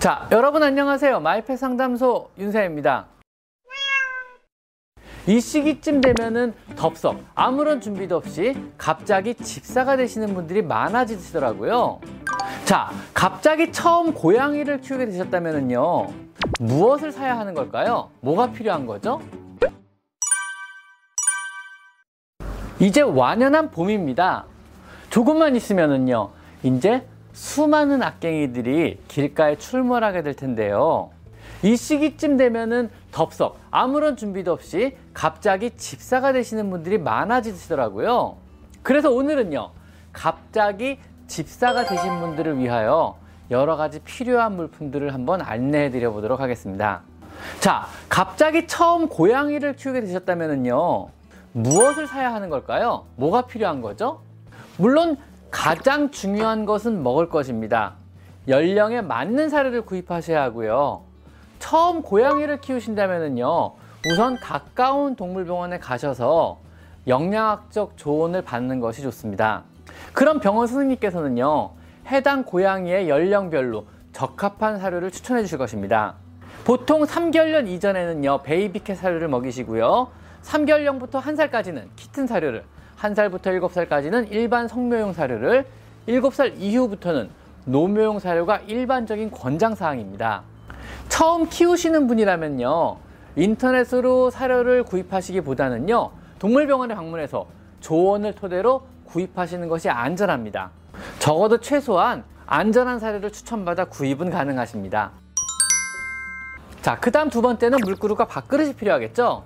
[0.00, 1.20] 자, 여러분 안녕하세요.
[1.20, 3.04] 마이펫 상담소 윤세입니다.
[5.26, 12.00] 이 시기쯤 되면은 덥석 아무런 준비도 없이 갑자기 집사가 되시는 분들이 많아지시더라고요.
[12.64, 16.06] 자, 갑자기 처음 고양이를 키우게 되셨다면은요.
[16.60, 18.08] 무엇을 사야 하는 걸까요?
[18.20, 19.20] 뭐가 필요한 거죠?
[22.78, 24.46] 이제 완연한 봄입니다.
[25.10, 26.30] 조금만 있으면은요.
[26.62, 31.10] 이제 수많은 악갱이들이 길가에 출몰하게 될 텐데요.
[31.62, 38.36] 이 시기쯤 되면은 덥석 아무런 준비도 없이 갑자기 집사가 되시는 분들이 많아지시더라고요.
[38.82, 39.70] 그래서 오늘은요.
[40.12, 43.16] 갑자기 집사가 되신 분들을 위하여
[43.50, 47.02] 여러 가지 필요한 물품들을 한번 안내해 드려 보도록 하겠습니다.
[47.60, 51.08] 자, 갑자기 처음 고양이를 키우게 되셨다면요.
[51.52, 53.04] 무엇을 사야 하는 걸까요?
[53.16, 54.20] 뭐가 필요한 거죠?
[54.76, 55.16] 물론
[55.50, 57.94] 가장 중요한 것은 먹을 것입니다.
[58.48, 61.02] 연령에 맞는 사료를 구입하셔야 하고요.
[61.58, 63.72] 처음 고양이를 키우신다면요.
[64.06, 66.58] 우선 가까운 동물병원에 가셔서
[67.06, 69.64] 영양학적 조언을 받는 것이 좋습니다.
[70.12, 71.72] 그럼 병원 선생님께서는요.
[72.06, 76.14] 해당 고양이의 연령별로 적합한 사료를 추천해 주실 것입니다.
[76.64, 78.42] 보통 3개월년 이전에는요.
[78.42, 80.08] 베이비캣 사료를 먹이시고요.
[80.42, 82.64] 3개월령부터 1살까지는 키튼 사료를
[83.00, 85.66] 1살부터 7살까지는 일반 성묘용 사료를
[86.06, 87.30] 7살 이후부터는
[87.64, 90.42] 노묘용 사료가 일반적인 권장사항입니다.
[91.08, 92.96] 처음 키우시는 분이라면요.
[93.36, 96.10] 인터넷으로 사료를 구입하시기보다는요.
[96.38, 97.46] 동물병원에 방문해서
[97.80, 100.70] 조언을 토대로 구입하시는 것이 안전합니다.
[101.18, 105.12] 적어도 최소한 안전한 사료를 추천받아 구입은 가능하십니다.
[106.82, 109.44] 자, 그 다음 두 번째는 물그릇과 밥그릇이 필요하겠죠?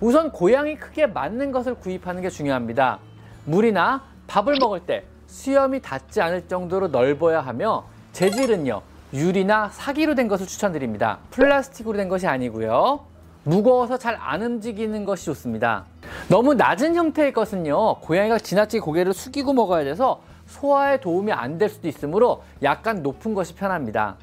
[0.00, 2.98] 우선 고양이 크기에 맞는 것을 구입하는 게 중요합니다.
[3.44, 8.80] 물이나 밥을 먹을 때 수염이 닿지 않을 정도로 넓어야 하며 재질은요
[9.12, 11.18] 유리나 사기로 된 것을 추천드립니다.
[11.30, 13.00] 플라스틱으로 된 것이 아니고요.
[13.44, 15.84] 무거워서 잘 안 움직이는 것이 좋습니다.
[16.28, 21.88] 너무 낮은 형태의 것은요 고양이가 지나치게 고개를 숙이고 먹어야 돼서 소화에 도움이 안 될 수도
[21.88, 24.16] 있으므로 약간 높은 것이 편합니다.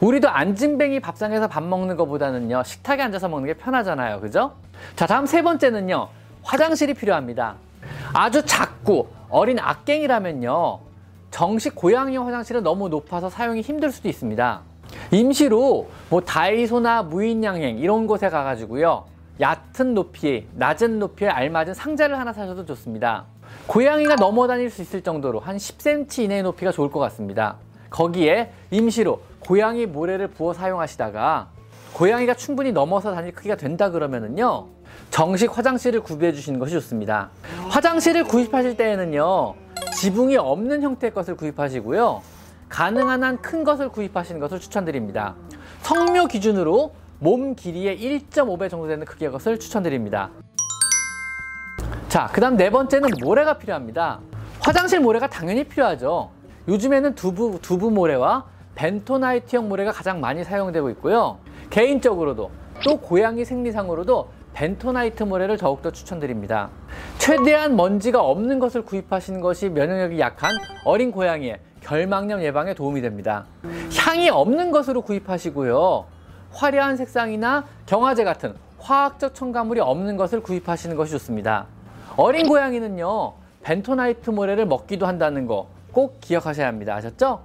[0.00, 4.54] 우리도 안진뱅이 밥상에서 밥 먹는 것보다는요 식탁에 앉아서 먹는 게 편하잖아요 그죠?
[4.94, 6.08] 자 다음 세 번째는요.
[6.42, 7.56] 화장실이 필요합니다.
[8.12, 10.80] 아주 작고 어린 악갱이라면요.
[11.30, 14.60] 정식 고양이용 화장실은 너무 높아서 사용이 힘들 수도 있습니다.
[15.10, 19.04] 임시로 뭐 다이소나 무인양행 이런 곳에 가가지고요.
[19.40, 23.24] 얕은 높이 낮은 높이에 알맞은 상자를 하나 사셔도 좋습니다.
[23.66, 27.56] 고양이가 넘어 다닐 수 있을 정도로 한 10cm 이내의 높이가 좋을 것 같습니다.
[27.90, 31.48] 거기에 임시로 고양이 모래를 부어 사용하시다가
[31.96, 34.66] 고양이가 충분히 넘어서 다닐 크기가 된다 그러면은요
[35.10, 37.30] 정식 화장실을 구비해 주시는 것이 좋습니다.
[37.70, 39.54] 화장실을 구입하실 때에는요
[39.94, 42.20] 지붕이 없는 형태의 것을 구입하시고요
[42.68, 45.36] 가능한 한 큰 것을 구입하시는 것을 추천드립니다.
[45.80, 50.28] 성묘 기준으로 몸 길이의 1.5배 정도 되는 크기의 것을 추천드립니다.
[52.10, 54.20] 자, 그 다음 네 번째는 모래가 필요합니다.
[54.60, 56.30] 화장실 모래가 당연히 필요하죠.
[56.68, 61.38] 요즘에는 두부, 두부 모래와 벤토나이트형 모래가 가장 많이 사용되고 있고요.
[61.70, 62.50] 개인적으로도
[62.84, 66.70] 또 고양이 생리상으로도 벤토나이트 모래를 더욱더 추천드립니다.
[67.18, 73.44] 최대한 먼지가 없는 것을 구입하시는 것이 면역력이 약한 어린 고양이의 결막염 예방에 도움이 됩니다.
[73.98, 76.06] 향이 없는 것으로 구입하시고요.
[76.52, 81.66] 화려한 색상이나 경화제 같은 화학적 첨가물이 없는 것을 구입하시는 것이 좋습니다.
[82.16, 86.94] 어린 고양이는요, 벤토나이트 모래를 먹기도 한다는 거 꼭 기억하셔야 합니다.
[86.96, 87.40] 아셨죠?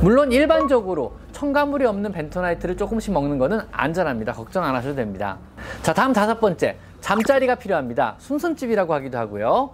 [0.00, 4.34] 물론 일반적으로 첨가물이 없는 벤토나이트를 조금씩 먹는 것은 안전합니다.
[4.34, 5.38] 걱정 안 하셔도 됩니다.
[5.80, 6.76] 자, 다음 다섯 번째.
[7.00, 8.16] 잠자리가 필요합니다.
[8.18, 9.70] 숨숨집이라고 하기도 하고요.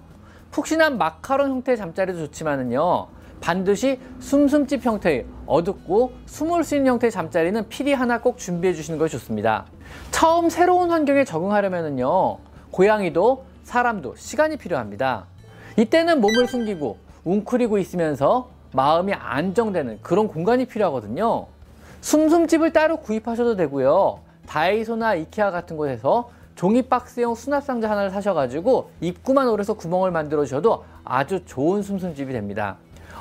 [0.52, 3.08] 푹신한 마카롱 형태의 잠자리도 좋지만은요.
[3.40, 9.18] 반드시 숨숨집 형태의 어둡고 숨을 수 있는 형태의 잠자리는 필히 하나 꼭 준비해 주시는 것이
[9.18, 9.66] 좋습니다.
[10.12, 12.38] 처음 새로운 환경에 적응하려면은요.
[12.70, 15.26] 고양이도 사람도 시간이 필요합니다.
[15.76, 21.48] 이때는 몸을 숨기고 웅크리고 있으면서 마음이 안정되는 그런 공간이 필요하거든요.
[22.06, 24.20] 숨숨집을 따로 구입하셔도 되고요.
[24.46, 31.44] 다이소나 이케아 같은 곳에서 종이 박스형 수납상자 하나를 사셔가지고 입구만 오려서 구멍을 만들어 주셔도 아주
[31.44, 32.76] 좋은 숨숨집이 됩니다.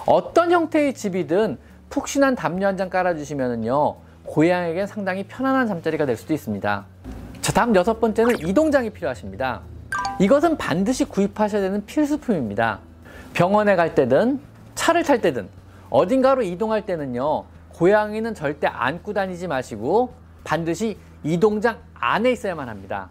[0.05, 1.57] 어떤 형태의 집이든
[1.89, 6.85] 푹신한 담요 한 장 깔아주시면요 고양이에겐 상당히 편안한 잠자리가 될 수도 있습니다.
[7.41, 9.61] 자, 다음 여섯 번째는 이동장이 필요하십니다.
[10.19, 12.81] 이것은 반드시 구입하셔야 되는 필수품입니다.
[13.33, 14.39] 병원에 갈 때든
[14.75, 15.49] 차를 탈 때든
[15.89, 20.13] 어딘가로 이동할 때는요 고양이는 절대 안고 다니지 마시고
[20.43, 23.09] 반드시 이동장 안에 있어야만 합니다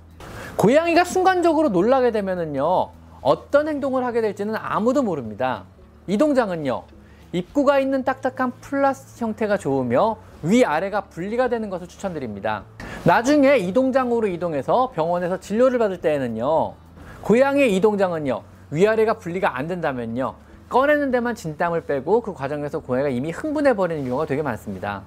[0.57, 2.91] 고양이가 순간적으로 놀라게 되면은요
[3.21, 5.65] 어떤 행동을 하게 될지는 아무도 모릅니다
[6.07, 6.85] 이동장은요
[7.33, 12.63] 입구가 있는 딱딱한 플라스틱 형태가 좋으며 위아래가 분리가 되는 것을 추천드립니다.
[13.03, 16.75] 나중에 이동장으로 이동해서 병원에서 진료를 받을 때에는요.
[17.23, 18.43] 고양이의 이동장은요.
[18.71, 20.35] 위아래가 분리가 안 된다면요.
[20.75, 25.03] 꺼내는 데만 진땀을 빼고 그 과정에서 고양이가 이미 흥분해 버리는 경우가 되게 많습니다.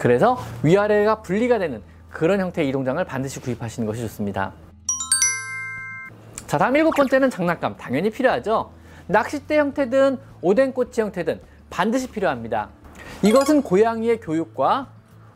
[0.00, 1.80] 그래서 위아래가 분리가 되는
[2.10, 4.52] 그런 형태의 이동장을 반드시 구입하시는 것이 좋습니다.
[6.48, 7.76] 자, 다음 일곱 번째는 장난감.
[7.76, 8.72] 당연히 필요하죠.
[9.06, 11.40] 낚싯대 형태든 오뎅꼬치 형태든
[11.70, 12.70] 반드시 필요합니다.
[13.22, 14.88] 이것은 고양이의 교육과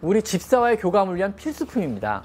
[0.03, 2.25] 우리 집사와의 교감을 위한 필수품입니다.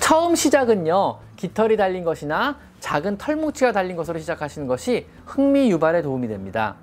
[0.00, 6.76] 처음 시작은요, 깃털이 달린 것이나 작은 털뭉치가 달린 것으로 시작하시는 것이 흥미 유발에 도움이 됩니다.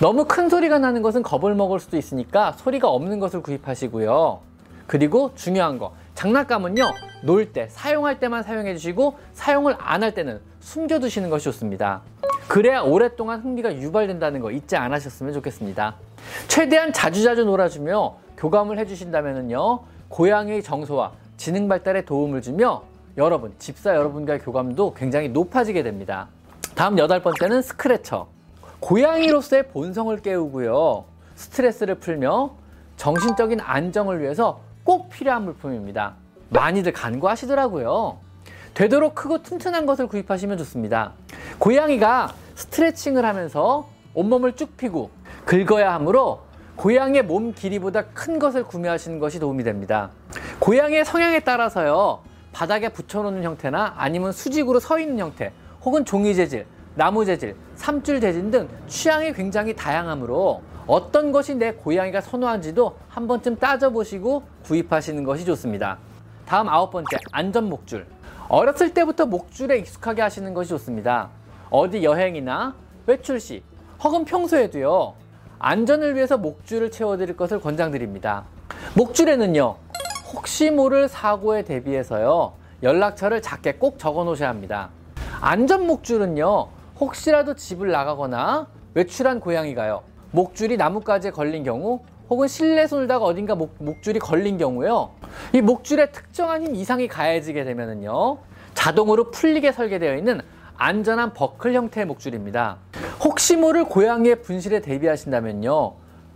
[0.00, 4.40] 너무 큰 소리가 나는 것은 겁을 먹을 수도 있으니까 소리가 없는 것을 구입하시고요.
[4.86, 6.84] 그리고 중요한 거, 장난감은요,
[7.22, 12.02] 놀 때, 사용할 때만 사용해 주시고, 사용을 안 할 때는 숨겨 두시는 것이 좋습니다.
[12.48, 15.94] 그래야 오랫동안 흥미가 유발된다는 거 잊지 않으셨으면 좋겠습니다.
[16.48, 22.82] 최대한 자주자주 놀아주며 교감을 해주신다면요, 고양이의 정서와 지능 발달에 도움을 주며
[23.16, 26.28] 여러분, 집사 여러분과의 교감도 굉장히 높아지게 됩니다.
[26.74, 28.26] 다음 여덟 번째는 스크래처.
[28.82, 31.04] 고양이로서의 본성을 깨우고요.
[31.36, 32.50] 스트레스를 풀며
[32.96, 36.14] 정신적인 안정을 위해서 꼭 필요한 물품입니다.
[36.50, 38.18] 많이들 간과하시더라고요.
[38.74, 41.12] 되도록 크고 튼튼한 것을 구입하시면 좋습니다.
[41.58, 45.10] 고양이가 스트레칭을 하면서 온몸을 쭉 펴고
[45.44, 46.40] 긁어야 하므로
[46.74, 50.10] 고양이의 몸 길이보다 큰 것을 구매하시는 것이 도움이 됩니다.
[50.58, 52.20] 고양이의 성향에 따라서요.
[52.50, 55.52] 바닥에 붙여놓는 형태나 아니면 수직으로 서 있는 형태
[55.84, 62.20] 혹은 종이 재질, 나무 재질, 삼줄 재질 등 취향이 굉장히 다양하므로 어떤 것이 내 고양이가
[62.20, 65.98] 선호한지도 한 번쯤 따져보시고 구입하시는 것이 좋습니다.
[66.46, 68.06] 다음 아홉 번째, 안전 목줄.
[68.48, 71.30] 어렸을 때부터 목줄에 익숙하게 하시는 것이 좋습니다.
[71.70, 72.76] 어디 여행이나
[73.06, 73.64] 외출 시,
[74.00, 75.14] 혹은 평소에도요,
[75.58, 78.44] 안전을 위해서 목줄을 채워드릴 것을 권장드립니다.
[78.94, 79.74] 목줄에는요,
[80.32, 82.52] 혹시 모를 사고에 대비해서요,
[82.84, 84.90] 연락처를 작게 꼭 적어 놓으셔야 합니다.
[85.40, 86.68] 안전 목줄은요,
[87.00, 92.00] 혹시라도 집을 나가거나 외출한 고양이가요, 목줄이 나뭇가지에 걸린 경우
[92.30, 95.10] 혹은 실내에서 놀다가 어딘가 목, 목줄이 걸린 경우요.
[95.52, 98.38] 이 목줄에 특정한 힘 이상이 가해지게 되면은요.
[98.74, 100.40] 자동으로 풀리게 설계되어 있는
[100.76, 102.78] 안전한 버클 형태의 목줄입니다.
[103.22, 105.94] 혹시 모를 고양이의 분실에 대비하신다면요.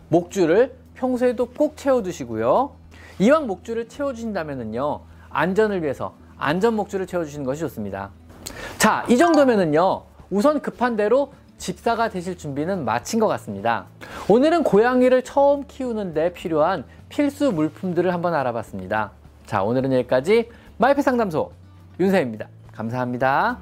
[0.08, 2.76] 목줄을 평소에도 꼭 채워두시고요.
[3.18, 5.00] 이왕 목줄을 채워주신다면요.
[5.30, 8.10] 안전을 위해서 안전 목줄을 채워주시는 것이 좋습니다.
[8.78, 10.02] 자, 이 정도면은요.
[10.30, 13.86] 우선 급한 대로 집사가 되실 준비는 마친 것 같습니다.
[14.28, 19.12] 오늘은 고양이를 처음 키우는데 필요한 필수 물품들을 한번 알아봤습니다.
[19.46, 21.50] 자, 오늘은 여기까지 마이페 상담소
[21.98, 22.48] 윤세입니다.
[22.72, 23.58] 감사합니다.